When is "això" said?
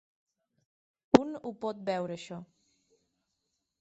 2.21-2.41